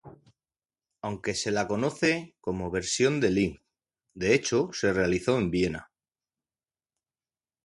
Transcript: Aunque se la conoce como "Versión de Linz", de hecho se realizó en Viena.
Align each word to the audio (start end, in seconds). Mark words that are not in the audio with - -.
Aunque 1.03 1.35
se 1.35 1.51
la 1.51 1.67
conoce 1.67 2.33
como 2.41 2.71
"Versión 2.71 3.19
de 3.19 3.29
Linz", 3.29 3.61
de 4.15 4.33
hecho 4.33 4.71
se 4.73 4.91
realizó 4.93 5.37
en 5.37 5.51
Viena. 5.51 5.91